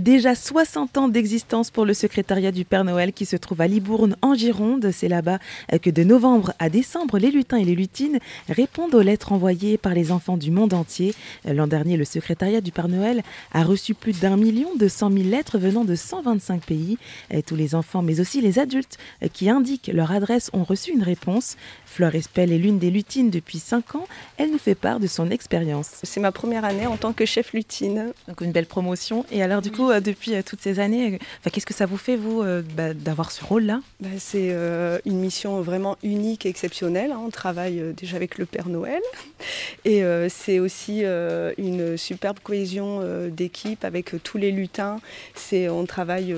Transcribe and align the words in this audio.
Déjà 0.00 0.34
60 0.34 0.98
ans 0.98 1.08
d'existence 1.08 1.70
pour 1.70 1.84
le 1.84 1.94
secrétariat 1.94 2.50
du 2.50 2.64
Père 2.64 2.82
Noël 2.82 3.12
qui 3.12 3.24
se 3.26 3.36
trouve 3.36 3.60
à 3.60 3.68
Libourne 3.68 4.16
en 4.22 4.34
Gironde. 4.34 4.90
C'est 4.92 5.06
là-bas 5.06 5.38
que 5.82 5.88
de 5.88 6.02
novembre 6.02 6.52
à 6.58 6.68
décembre, 6.68 7.18
les 7.18 7.30
lutins 7.30 7.58
et 7.58 7.64
les 7.64 7.76
lutines 7.76 8.18
répondent 8.48 8.94
aux 8.96 9.02
lettres 9.02 9.30
envoyées 9.30 9.78
par 9.78 9.94
les 9.94 10.10
enfants 10.10 10.36
du 10.36 10.50
monde 10.50 10.74
entier. 10.74 11.14
L'an 11.44 11.68
dernier, 11.68 11.96
le 11.96 12.04
secrétariat 12.04 12.60
du 12.60 12.72
Père 12.72 12.88
Noël 12.88 13.22
a 13.52 13.62
reçu 13.62 13.94
plus 13.94 14.18
d'un 14.18 14.36
million 14.36 14.74
de 14.74 14.88
cent 14.88 15.10
mille 15.10 15.30
lettres 15.30 15.58
venant 15.58 15.84
de 15.84 15.94
125 15.94 16.64
pays. 16.64 16.98
Tous 17.46 17.54
les 17.54 17.76
enfants, 17.76 18.02
mais 18.02 18.18
aussi 18.18 18.40
les 18.40 18.58
adultes 18.58 18.98
qui 19.32 19.48
indiquent 19.48 19.92
leur 19.94 20.10
adresse 20.10 20.50
ont 20.54 20.64
reçu 20.64 20.90
une 20.90 21.04
réponse. 21.04 21.56
Fleur 21.86 22.16
Espel 22.16 22.50
est 22.50 22.58
l'une 22.58 22.80
des 22.80 22.90
lutines 22.90 23.30
depuis 23.30 23.60
5 23.60 23.94
ans. 23.94 24.08
Elle 24.38 24.50
nous 24.50 24.58
fait 24.58 24.74
part 24.74 24.98
de 24.98 25.06
son 25.06 25.30
expérience. 25.30 26.00
C'est 26.02 26.20
ma 26.20 26.32
première 26.32 26.64
année 26.64 26.88
en 26.88 26.96
tant 26.96 27.12
que 27.12 27.24
chef 27.24 27.52
lutine. 27.52 28.12
Donc 28.26 28.40
une 28.40 28.50
belle 28.50 28.66
promotion. 28.66 29.24
Et 29.30 29.40
alors 29.40 29.62
du 29.62 29.70
coup, 29.70 29.83
euh, 29.90 30.00
depuis 30.00 30.34
euh, 30.34 30.42
toutes 30.44 30.60
ces 30.60 30.80
années, 30.80 31.14
euh, 31.14 31.50
qu'est-ce 31.50 31.66
que 31.66 31.74
ça 31.74 31.86
vous 31.86 31.96
fait, 31.96 32.16
vous, 32.16 32.44
bah, 32.76 32.94
d'avoir 32.94 33.30
ce 33.30 33.44
rôle-là? 33.44 33.80
Bah, 34.00 34.08
C'est 34.18 34.54
une 35.04 35.18
mission 35.18 35.60
vraiment 35.60 35.96
unique 36.02 36.46
exceptionnelle. 36.46 37.12
Hein. 37.12 37.20
On 37.24 37.30
travaille 37.30 37.82
déjà 37.96 38.16
avec 38.16 38.38
le 38.38 38.46
Père 38.46 38.68
Noël. 38.68 39.02
Et 39.84 40.02
c'est 40.28 40.58
aussi 40.58 41.02
une 41.02 41.96
superbe 41.96 42.38
cohésion 42.42 43.02
d'équipe 43.28 43.84
avec 43.84 44.22
tous 44.22 44.38
les 44.38 44.50
lutins. 44.50 45.00
On 45.52 45.84
travaille 45.84 46.34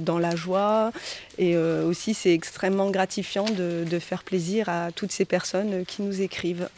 dans 0.00 0.18
la 0.18 0.34
joie. 0.36 0.92
Et 1.38 1.56
aussi, 1.56 2.14
c'est 2.14 2.32
extrêmement 2.32 2.90
gratifiant 2.90 3.46
de 3.46 3.98
faire 3.98 4.22
plaisir 4.24 4.68
à 4.68 4.92
toutes 4.92 5.12
ces 5.12 5.24
personnes 5.24 5.84
qui 5.86 6.02
nous 6.02 6.20
écrivent. 6.20 6.68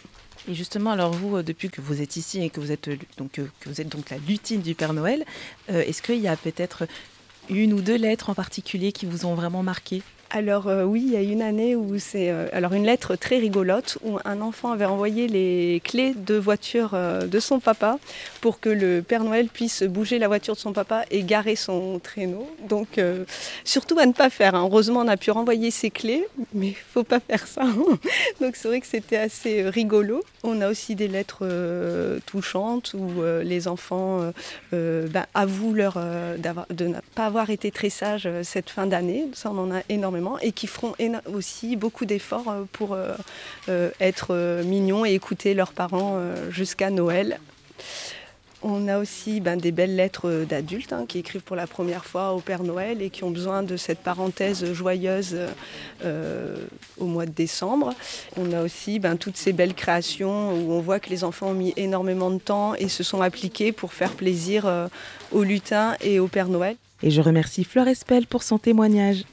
Et 0.49 0.55
justement, 0.55 0.93
alors 0.93 1.13
vous, 1.13 1.37
euh, 1.37 1.43
depuis 1.43 1.71
que 1.71 1.81
vous 1.81 2.01
êtes 2.01 2.17
ici 2.17 2.43
et 2.43 2.51
que 2.51 2.61
vous 2.61 2.71
êtes 2.71 2.89
euh, 2.89 2.97
donc, 3.17 3.39
euh, 3.39 3.49
que 3.61 3.69
vous 3.69 3.81
êtes 3.81 3.89
donc 3.89 4.11
la 4.11 4.19
lutine 4.19 4.61
du 4.61 4.75
Père 4.75 4.93
Noël, 4.93 5.25
est-ce 5.69 6.03
qu'il 6.03 6.21
y 6.21 6.29
a 6.29 6.37
peut-être 6.37 6.87
une 7.49 7.73
ou 7.73 7.81
deux 7.81 7.97
lettres 7.97 8.31
en 8.31 8.35
particulier 8.35 8.93
qui 8.93 9.07
vous 9.07 9.27
ont 9.27 9.35
vraiment 9.35 9.63
marqué? 9.63 10.03
Alors 10.37 10.67
euh, 10.67 10.85
oui, 10.85 11.03
il 11.03 11.13
y 11.13 11.17
a 11.17 11.23
une 11.23 11.41
année 11.41 11.75
où 11.75 11.99
c'est 11.99 12.31
euh, 12.31 12.47
alors 12.53 12.75
une 12.75 12.85
lettre 12.85 13.17
très 13.17 13.39
rigolote 13.39 13.97
où 14.05 14.19
un 14.27 14.43
enfant 14.43 14.71
avait 14.71 14.85
envoyé 14.85 15.29
les 15.29 15.81
clés 15.83 16.13
de 16.15 16.35
voiture 16.35 16.91
euh, 16.93 17.27
de 17.27 17.41
son 17.41 17.59
papa 17.59 17.99
pour 18.43 18.61
que 18.61 18.69
le 18.69 19.01
Père 19.01 19.25
Noël 19.25 19.49
puisse 19.49 19.83
bouger 19.83 20.19
la 20.19 20.29
voiture 20.29 20.53
de 20.53 20.59
son 20.59 20.75
papa 20.75 21.05
et 21.11 21.23
garer 21.23 21.57
son 21.57 21.99
traîneau. 22.01 22.47
Donc 22.69 23.01
surtout 23.65 23.99
à 23.99 24.05
ne 24.05 24.13
pas 24.13 24.29
faire. 24.29 24.55
Hein. 24.55 24.65
Heureusement, 24.65 25.01
on 25.01 25.09
a 25.09 25.17
pu 25.17 25.31
renvoyer 25.31 25.71
ses 25.71 25.91
clés, 25.91 26.27
mais 26.53 26.75
faut 26.93 27.03
pas 27.03 27.21
faire 27.21 27.47
ça. 27.47 27.63
Donc 28.41 28.57
c'est 28.57 28.69
vrai 28.69 28.81
que 28.81 28.87
c'était 28.87 29.17
assez 29.17 29.63
rigolo. 29.69 30.23
On 30.45 30.61
a 30.61 30.69
aussi 30.69 30.95
des 30.95 31.09
lettres 31.09 31.49
touchantes 32.27 32.95
où 32.95 33.23
les 33.43 33.67
enfants 33.69 34.21
ben, 34.73 35.27
avouent 35.35 35.73
leur, 35.73 35.99
de 35.99 36.87
ne 36.87 36.99
pas 37.15 37.27
avoir 37.27 37.51
été 37.51 37.71
très 37.71 37.91
sages 37.91 38.29
cette 38.43 38.71
fin 38.71 38.87
d'année. 38.87 39.25
Ça, 39.33 39.51
on 39.51 39.59
en 39.59 39.75
a 39.75 39.81
énormément 39.89 40.26
et 40.41 40.53
qui 40.53 40.67
feront 40.67 40.95
aussi 41.33 41.77
beaucoup 41.77 42.05
d'efforts 42.05 42.49
euh, 42.49 42.65
pour 42.73 42.93
euh, 42.93 43.15
euh, 43.69 43.91
être 44.01 44.63
mignons 44.65 45.05
et 45.05 45.13
écouter 45.13 45.55
leurs 45.55 45.73
parents 45.73 46.21
jusqu'à 46.51 46.91
Noël. 46.91 47.39
On 48.63 48.89
a 48.89 48.99
aussi 48.99 49.41
ben, 49.41 49.57
des 49.57 49.71
belles 49.71 49.95
lettres 49.95 50.45
d'adultes 50.49 50.93
hein, 50.93 51.05
qui 51.07 51.19
écrivent 51.19 51.43
pour 51.43 51.57
la 51.57 51.67
première 51.67 52.05
fois 52.05 52.33
au 52.33 52.41
Père 52.41 52.63
Noël 52.63 53.03
et 53.03 53.11
qui 53.11 53.23
ont 53.23 53.31
besoin 53.31 53.63
de 53.63 53.77
cette 53.77 53.99
parenthèse 53.99 54.73
joyeuse 54.73 55.37
au 56.99 57.05
mois 57.05 57.27
de 57.27 57.31
décembre. 57.31 57.95
On 58.37 58.53
a 58.53 58.63
aussi 58.63 58.99
ben, 58.99 59.17
toutes 59.17 59.37
ces 59.37 59.53
belles 59.53 59.75
créations 59.75 60.53
où 60.53 60.73
on 60.73 60.81
voit 60.81 61.01
que 61.01 61.11
les 61.11 61.23
enfants 61.23 61.49
ont 61.49 61.55
mis 61.55 61.75
énormément 61.77 62.31
de 62.31 62.39
temps 62.39 62.75
et 62.75 62.89
se 62.89 63.03
sont 63.03 63.21
appliqués 63.21 63.73
pour 63.73 63.93
faire 63.93 64.13
plaisir 64.13 64.89
aux 65.33 65.43
lutins 65.43 65.95
et 66.01 66.19
au 66.19 66.27
Père 66.27 66.49
Noël. 66.49 66.77
Et 67.03 67.11
je 67.11 67.21
remercie 67.21 67.63
Fleur 67.63 67.87
Espel 67.89 68.27
pour 68.27 68.43
son 68.43 68.59
témoignage. 68.59 69.25